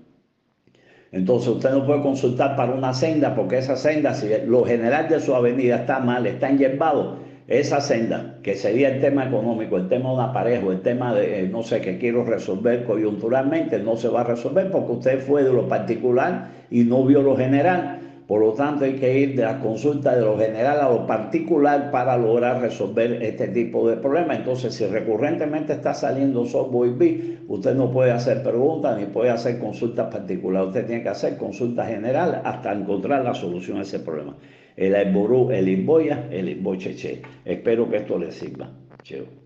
Entonces 1.12 1.48
usted 1.48 1.70
no 1.70 1.87
puede 1.87 2.03
consultar 2.03 2.57
para 2.57 2.72
una 2.72 2.94
senda 2.94 3.35
porque 3.35 3.59
esa 3.59 3.77
senda, 3.77 4.14
si 4.14 4.31
lo 4.46 4.64
general 4.64 5.09
de 5.09 5.20
su 5.20 5.35
avenida 5.35 5.77
está 5.77 6.01
mal, 6.01 6.27
está 6.27 6.48
enyerbado, 6.48 7.18
esa 7.48 7.83
senda, 7.83 8.37
que 8.42 8.55
sería 8.55 8.88
el 8.88 9.01
tema 9.01 9.27
económico, 9.27 9.77
el 9.77 9.88
tema 9.88 10.09
de 10.09 10.14
una 10.14 10.33
pareja, 10.33 10.66
el 10.68 10.81
tema 10.81 11.14
de, 11.14 11.40
eh, 11.40 11.48
no 11.48 11.62
sé, 11.62 11.83
que 11.83 11.98
quiero 11.98 12.25
resolver 12.25 12.85
coyunturalmente, 12.85 13.79
no 13.79 13.96
se 13.96 14.09
va 14.09 14.22
a 14.22 14.25
resolver 14.25 14.70
porque 14.70 14.92
usted 14.92 15.20
fue 15.20 15.44
de 15.44 15.53
lo 15.53 15.68
particular 15.68 16.48
y 16.70 16.85
no 16.85 17.05
vio 17.05 17.20
lo 17.20 17.37
general. 17.37 18.02
Por 18.33 18.40
lo 18.40 18.55
tanto, 18.55 18.87
hay 18.87 18.95
que 18.95 19.18
ir 19.18 19.37
de 19.37 19.42
la 19.42 19.61
consulta 19.61 20.14
de 20.14 20.23
lo 20.23 20.38
general 20.38 20.81
a 20.81 20.88
lo 20.88 21.07
particular 21.07 21.90
para 21.90 22.16
lograr 22.16 22.62
resolver 22.62 23.23
este 23.23 23.49
tipo 23.49 23.87
de 23.87 23.99
problemas. 23.99 24.38
Entonces, 24.38 24.75
si 24.75 24.87
recurrentemente 24.87 25.75
está 25.75 25.92
saliendo 25.92 26.47
software 26.47 26.92
B, 26.92 27.40
usted 27.47 27.75
no 27.75 27.90
puede 27.92 28.11
hacer 28.11 28.42
preguntas 28.42 28.99
ni 28.99 29.05
puede 29.05 29.29
hacer 29.29 29.59
consultas 29.59 30.11
particulares. 30.11 30.68
Usted 30.68 30.87
tiene 30.87 31.03
que 31.03 31.11
hacer 31.11 31.37
consultas 31.37 31.88
generales 31.88 32.40
hasta 32.42 32.73
encontrar 32.73 33.23
la 33.23 33.35
solución 33.35 33.77
a 33.77 33.83
ese 33.83 33.99
problema. 33.99 34.35
El 34.79 34.95
Emború, 34.95 35.51
el 35.51 35.68
Imboya, 35.68 36.29
el 36.31 36.49
Imbocheche. 36.49 37.21
Espero 37.45 37.90
que 37.90 37.99
esto 37.99 38.18
le 38.18 38.33
sirva. 38.33 38.71
Cheo. 39.03 39.41